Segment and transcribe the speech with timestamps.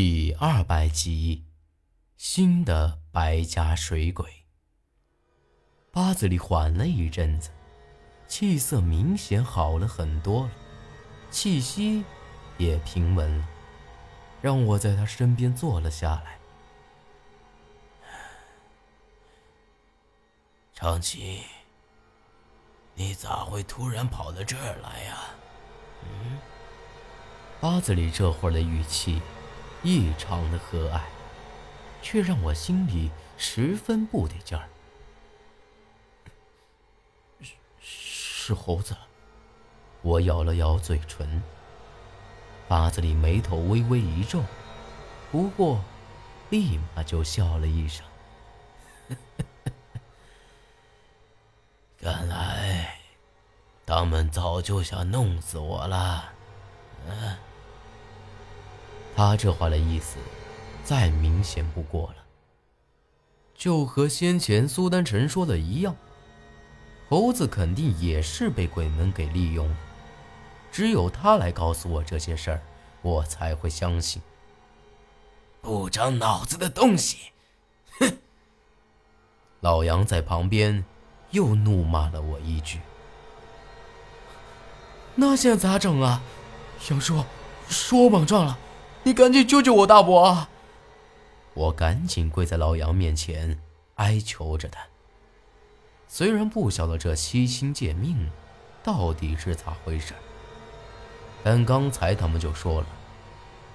[0.00, 1.44] 第二百集，
[2.16, 4.44] 新的白家水鬼。
[5.90, 7.50] 八子里缓了一阵子，
[8.28, 10.50] 气色明显好了很多了，
[11.32, 12.04] 气息
[12.58, 13.48] 也平稳了，
[14.40, 16.38] 让我在他身边坐了下来。
[20.74, 21.42] 长崎，
[22.94, 25.18] 你咋会突然跑到这儿来呀？
[26.04, 26.38] 嗯，
[27.60, 29.20] 八子里这会儿的语气。
[29.82, 31.00] 异常的和蔼，
[32.02, 34.68] 却让我心里十分不得劲儿。
[37.40, 38.96] 是是猴子，
[40.02, 41.42] 我咬了咬嘴唇。
[42.66, 44.42] 八子里眉头微微一皱，
[45.30, 45.82] 不过
[46.50, 48.04] 立马就笑了一声。
[52.00, 52.98] 看来
[53.86, 56.32] 他们早就想弄死我了。
[57.06, 57.38] 嗯。
[59.18, 60.16] 他这话的意思，
[60.84, 62.24] 再明显不过了。
[63.52, 65.96] 就和先前苏丹臣说的一样，
[67.08, 69.76] 猴子肯定也是被鬼门给利用了。
[70.70, 72.62] 只有他来告诉我这些事儿，
[73.02, 74.22] 我才会相信。
[75.60, 77.32] 不长脑子的东西！
[77.98, 78.18] 哼！
[79.58, 80.84] 老杨在旁边
[81.32, 82.78] 又怒骂了我一句。
[85.16, 86.22] 那现在咋整啊？
[86.88, 87.24] 杨叔，
[87.68, 88.56] 说我莽撞了。
[89.08, 90.48] 你赶紧救救我大伯！
[91.54, 93.58] 我赶紧跪在老杨面前
[93.94, 94.80] 哀求着他。
[96.06, 98.30] 虽然不晓得这七星借命
[98.84, 100.12] 到底是咋回事，
[101.42, 102.86] 但刚才他们就说了，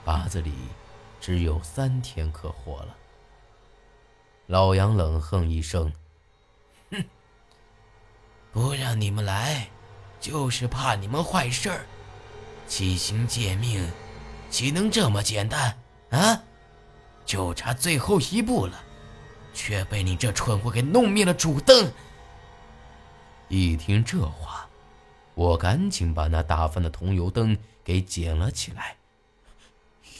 [0.05, 0.53] 八字里
[1.19, 2.95] 只有三天可活了。
[4.45, 5.91] 老杨冷哼一声
[6.93, 7.03] ：“哼，
[8.51, 9.69] 不让你们来，
[10.19, 11.85] 就是怕你们坏事儿。
[12.67, 13.91] 七星借命。”
[14.53, 15.75] 岂能这么简单
[16.11, 16.43] 啊！
[17.25, 18.83] 就差最后一步了，
[19.51, 21.91] 却被你这蠢货给弄灭了主灯。
[23.47, 24.67] 一听这话，
[25.33, 28.95] 我赶紧把那打翻的桐油灯给捡了起来。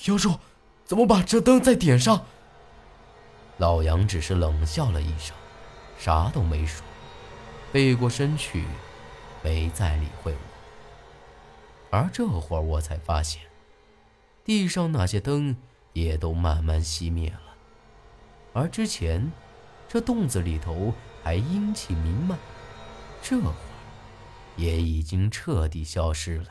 [0.05, 0.39] 妖叔，
[0.83, 2.25] 怎么把这灯再点上？
[3.57, 5.35] 老杨只是冷笑了一声，
[6.00, 6.83] 啥都没说，
[7.71, 8.65] 背过身去，
[9.44, 10.39] 没再理会我。
[11.91, 13.39] 而这会儿我才发现。
[14.43, 15.55] 地上那些灯
[15.93, 17.55] 也都慢慢熄灭了，
[18.51, 19.31] 而之前
[19.87, 20.93] 这洞子里头
[21.23, 22.37] 还阴气弥漫，
[23.21, 23.55] 这会儿
[24.57, 26.49] 也已经彻底消失了，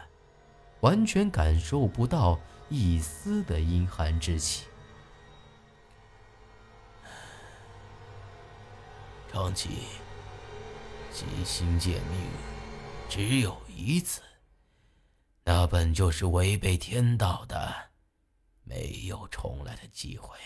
[0.81, 4.65] 完全感受不到一丝的阴寒之气。
[9.31, 9.69] 长崎，
[11.13, 12.19] 即星见命
[13.09, 14.23] 只有一次。
[15.45, 17.91] 那本就是违背天道的，
[18.63, 20.39] 没有重来的机会。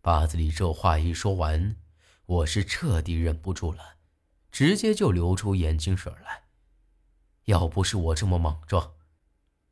[0.00, 1.76] 八子里这话一说完，
[2.26, 3.96] 我是彻底忍不住了，
[4.50, 6.42] 直接就流出眼睛水来。
[7.44, 8.94] 要不是我这么莽撞，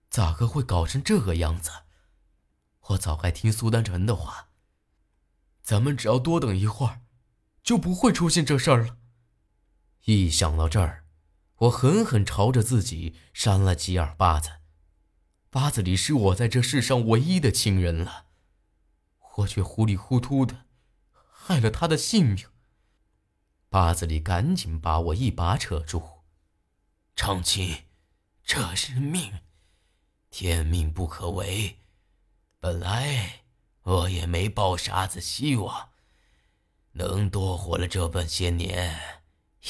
[0.09, 1.71] 咋个会搞成这个样子？
[2.89, 4.49] 我早该听苏丹臣的话。
[5.61, 7.03] 咱们只要多等一会儿，
[7.65, 8.97] 就不会出现这事儿了。
[10.05, 11.05] 一想到这儿。
[11.61, 14.61] 我狠狠朝着自己扇了几耳巴子，
[15.51, 18.29] 八子里是我在这世上唯一的亲人了，
[19.37, 20.65] 我却糊里糊涂的
[21.31, 22.47] 害了他的性命。
[23.69, 26.23] 八子里赶紧把我一把扯住，
[27.15, 27.85] 长青，
[28.43, 29.41] 这是命，
[30.31, 31.77] 天命不可违。
[32.59, 33.43] 本来
[33.83, 35.91] 我也没抱啥子希望，
[36.93, 38.99] 能多活了这半些年，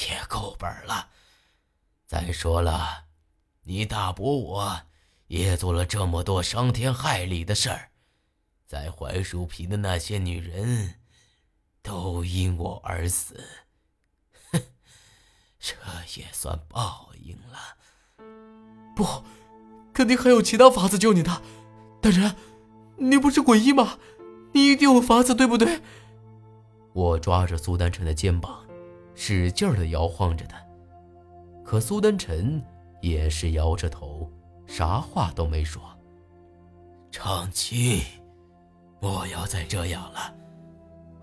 [0.07, 1.09] 也够本了。
[2.11, 3.05] 再说了，
[3.63, 4.81] 你大伯我
[5.27, 7.91] 也做了这么多伤天害理的事儿，
[8.67, 10.95] 在槐树坪的那些女人，
[11.81, 13.41] 都因我而死，
[14.51, 14.61] 哼，
[15.57, 15.73] 这
[16.19, 17.77] 也算报应了。
[18.93, 19.23] 不，
[19.93, 21.41] 肯定还有其他法子救你的，
[22.01, 22.35] 大人，
[22.97, 23.97] 你不是鬼医吗？
[24.51, 25.79] 你一定有法子，对不对？
[26.91, 28.65] 我抓着苏丹晨的肩膀，
[29.15, 30.61] 使劲的摇晃着他。
[31.71, 32.61] 可苏丹臣
[32.99, 34.29] 也是摇着头，
[34.67, 35.81] 啥话都没说。
[37.09, 38.03] 长青，
[38.99, 40.35] 莫要再这样了，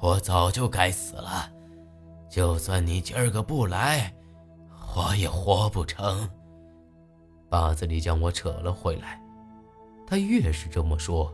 [0.00, 1.52] 我早就该死了。
[2.30, 4.10] 就算你今儿个不来，
[4.96, 6.26] 我也活不成。
[7.50, 9.20] 八子里将我扯了回来，
[10.06, 11.30] 他越是这么说，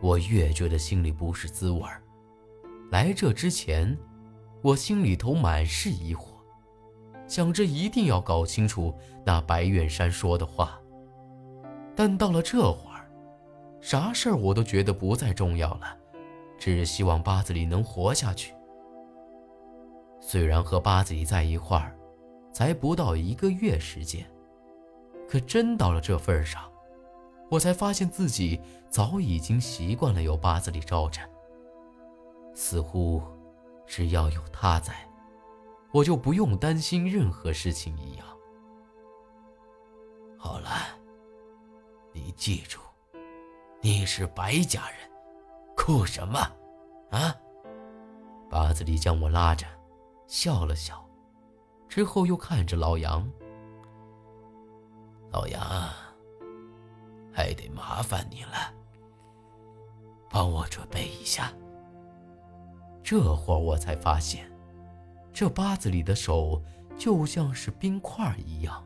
[0.00, 2.02] 我越觉得心里不是滋味儿。
[2.90, 3.96] 来这之前，
[4.60, 6.35] 我心里头满是疑惑。
[7.26, 8.94] 想着一定要搞清楚
[9.24, 10.80] 那白远山说的话，
[11.94, 13.10] 但到了这会儿，
[13.80, 15.96] 啥事儿我都觉得不再重要了，
[16.58, 18.54] 只希望八子里能活下去。
[20.20, 21.96] 虽然和八子里在一块儿，
[22.52, 24.26] 才不到一个月时间，
[25.28, 26.62] 可真到了这份上，
[27.50, 31.20] 我才发现自己早已经习惯了有八子里罩着，
[32.54, 33.22] 似乎
[33.86, 34.94] 只要有他在，
[35.96, 38.26] 我就不用担心任何事情一样。
[40.36, 40.68] 好了，
[42.12, 42.78] 你记住，
[43.80, 44.98] 你是白家人，
[45.74, 46.38] 哭什么？
[47.10, 47.34] 啊！
[48.50, 49.66] 八子里将我拉着，
[50.26, 51.02] 笑了笑，
[51.88, 53.26] 之后又看着老杨。
[55.30, 55.62] 老杨，
[57.32, 58.70] 还得麻烦你了，
[60.28, 61.50] 帮我准备一下。
[63.02, 64.46] 这会儿我才发现，
[65.38, 66.62] 这八子里的手
[66.96, 68.82] 就像是冰块一样。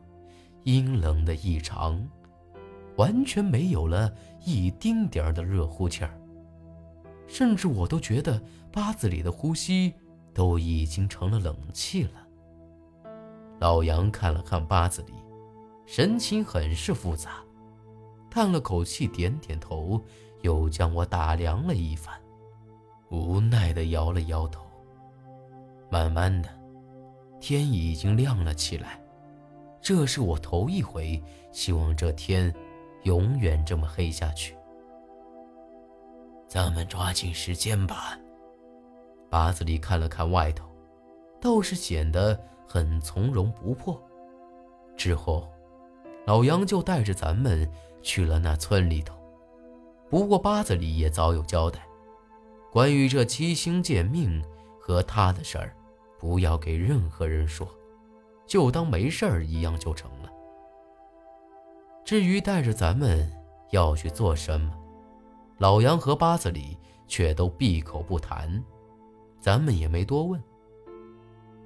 [0.64, 2.04] 阴冷的异常，
[2.96, 4.12] 完全没有了
[4.44, 6.20] 一丁点儿的热乎气儿，
[7.28, 8.42] 甚至我都觉得
[8.72, 9.94] 八子里的呼吸
[10.34, 12.26] 都已经成了冷气了。
[13.60, 15.14] 老杨看了看八子里，
[15.86, 17.44] 神情很是复杂，
[18.28, 20.04] 叹了口气，点点头，
[20.42, 22.12] 又将我打量了一番，
[23.08, 24.64] 无奈地摇了摇头。
[25.90, 26.48] 慢慢的，
[27.40, 29.00] 天已经亮了起来。
[29.82, 31.22] 这是我头一回
[31.52, 32.54] 希望这天
[33.02, 34.56] 永远这么黑下去。
[36.46, 38.18] 咱们抓紧时间吧。
[39.28, 40.66] 八子里看了看外头，
[41.40, 44.00] 倒是显得很从容不迫。
[44.96, 45.48] 之后，
[46.26, 47.68] 老杨就带着咱们
[48.02, 49.14] 去了那村里头。
[50.08, 51.80] 不过八子里也早有交代，
[52.70, 54.44] 关于这七星剑命
[54.80, 55.74] 和他的事儿，
[56.20, 57.66] 不要给任何人说。
[58.46, 60.28] 就当没事儿一样就成了。
[62.04, 63.30] 至于带着咱们
[63.70, 64.76] 要去做什么，
[65.58, 66.76] 老杨和八子里
[67.06, 68.60] 却都闭口不谈，
[69.40, 70.42] 咱们也没多问。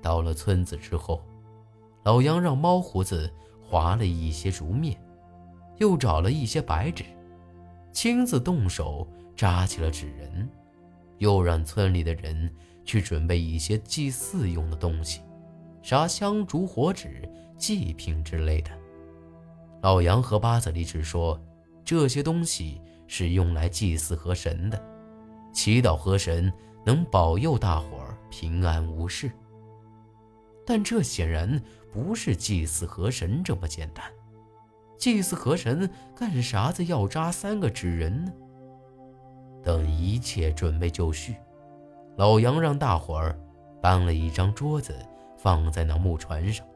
[0.02, 1.22] 到了村子之后，
[2.02, 4.94] 老杨让猫胡子划了一些竹篾，
[5.78, 7.02] 又找了一些白纸，
[7.92, 10.46] 亲自动手扎起了纸人，
[11.16, 12.54] 又让村里的人
[12.84, 15.20] 去准备一些祭祀用的东西。
[15.82, 17.28] 啥香烛火纸、
[17.58, 18.70] 祭品之类的，
[19.82, 21.38] 老杨和八子里只说
[21.84, 24.82] 这些东西是用来祭祀河神的，
[25.52, 26.52] 祈祷河神
[26.86, 29.30] 能保佑大伙儿平安无事。
[30.66, 31.60] 但这显然
[31.92, 34.02] 不是祭祀河神这么简单，
[34.98, 38.32] 祭祀河神干啥子要扎三个纸人呢？
[39.62, 41.36] 等一切准备就绪，
[42.16, 43.38] 老杨让大伙儿
[43.80, 44.94] 搬了一张桌子。
[45.36, 46.66] 放在那木船上，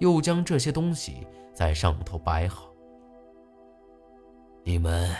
[0.00, 2.70] 又将这些东西在上头摆好。
[4.62, 5.10] 你们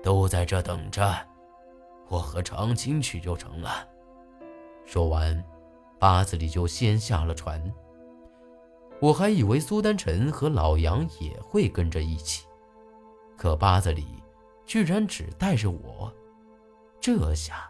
[0.00, 1.12] 都在这等着，
[2.08, 3.84] 我和长青去就成了。
[4.84, 5.44] 说完，
[5.98, 7.60] 八子里就先下了船。
[9.00, 12.46] 我还以为苏丹臣和老杨也会跟着一起，
[13.36, 14.22] 可八子里
[14.64, 16.14] 居然只带着我。
[17.00, 17.68] 这下，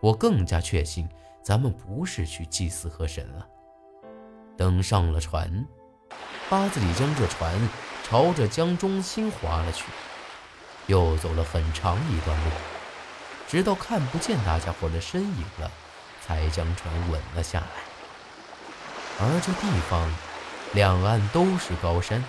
[0.00, 1.08] 我更加确信
[1.42, 3.46] 咱们不是去祭祀河神了。
[4.56, 5.66] 等上了船，
[6.48, 7.54] 八子里将这船
[8.04, 9.84] 朝着江中心划了去，
[10.86, 12.50] 又走了很长一段路，
[13.48, 15.70] 直到看不见大家伙的身影了，
[16.22, 17.66] 才将船稳了下来。
[19.18, 20.10] 而这地方
[20.72, 22.22] 两岸都是高山，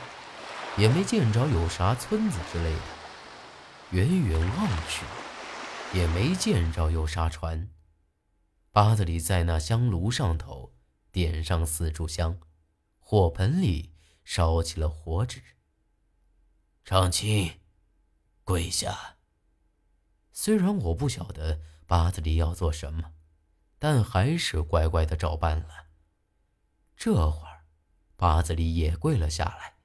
[0.77, 2.80] 也没见着有啥村子之类的，
[3.91, 5.03] 远远望去，
[5.94, 7.70] 也没见着有啥船。
[8.72, 10.74] 八子里在那香炉上头。
[11.10, 12.39] 点上四炷香，
[13.00, 15.41] 火盆里烧起了火纸。
[16.86, 17.60] 长青，
[18.44, 19.17] 跪下。
[20.32, 23.13] 虽然我不晓得八子里要做什么，
[23.79, 25.88] 但还是乖乖的照办了。
[26.96, 27.65] 这会儿，
[28.15, 29.77] 八子里也跪了下来，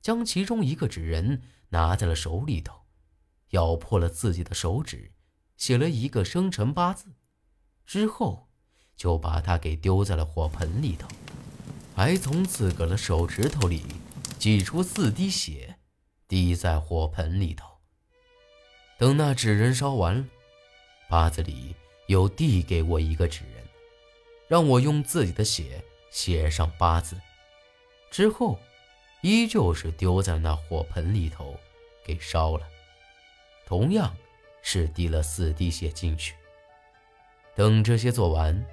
[0.00, 2.86] 将其中一个纸人拿在了手里头，
[3.50, 5.12] 咬破了自己的手指，
[5.56, 7.14] 写了一个生辰八字，
[7.86, 8.48] 之后。
[8.94, 11.08] 就把它给丢在了火盆里头，
[11.96, 13.82] 还从自个的手指头里
[14.38, 15.76] 挤出四滴血，
[16.28, 17.66] 滴在火盆里头。
[18.98, 20.24] 等那纸人烧完了，
[21.08, 21.74] 八子里
[22.06, 23.64] 又递给我一个纸人，
[24.46, 27.20] 让我用自己的血写上八字，
[28.08, 28.60] 之后
[29.22, 31.58] 依旧是丢在那火盆里头
[32.04, 32.68] 给烧了，
[33.66, 34.14] 同样
[34.62, 36.34] 是滴了四滴血进去。
[37.54, 38.64] 等这些做完。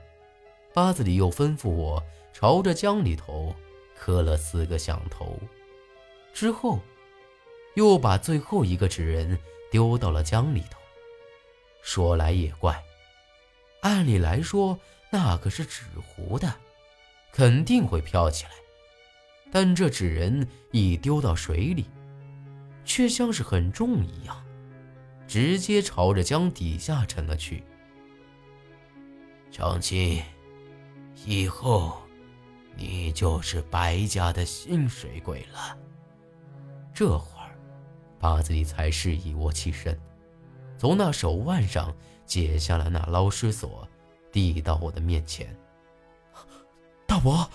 [0.71, 3.53] 八子里又吩咐我朝着江里头
[3.97, 5.37] 磕了四个响头，
[6.31, 6.79] 之后，
[7.75, 9.37] 又把最后一个纸人
[9.71, 10.79] 丢到了江里头。
[11.81, 12.81] 说来也怪，
[13.81, 14.79] 按理来说
[15.09, 16.53] 那可是纸糊的，
[17.33, 18.51] 肯定会飘起来。
[19.51, 21.89] 但这纸人一丢到水里，
[22.85, 24.45] 却像是很重一样，
[25.29, 27.63] 直接朝着江底下沉了去。
[29.51, 30.19] 长青，
[31.23, 32.01] 以后
[32.75, 35.77] 你就是白家的新水鬼了。
[36.95, 37.55] 这会儿，
[38.19, 39.95] 八子里才示意我起身，
[40.79, 41.95] 从那手腕上
[42.25, 43.87] 解下了那捞尸锁，
[44.31, 45.55] 递到我的面前。
[47.05, 47.47] 大伯。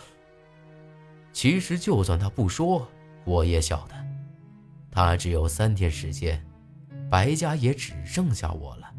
[1.33, 2.87] 其实，就算他不说，
[3.25, 3.95] 我也晓得，
[4.93, 6.41] 他只有三天时间，
[7.15, 8.93] 白家也只剩下我了。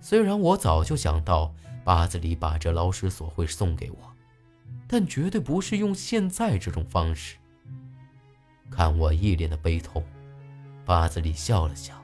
[0.00, 1.54] 虽然我早就想到
[1.84, 3.98] 八子里把这捞尸锁会送给我，
[4.88, 7.36] 但绝对不是用现在这种方式。
[8.70, 10.02] 看我一脸的悲痛，
[10.86, 11.94] 八子里笑了笑：“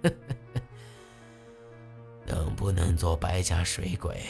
[2.24, 4.22] 能不能做白家水鬼？”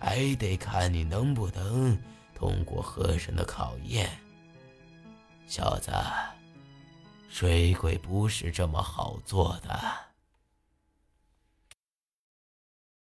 [0.00, 1.96] 还得看你能不能
[2.34, 4.10] 通过河神的考验，
[5.46, 5.92] 小子，
[7.28, 10.07] 水鬼不是这么好做的。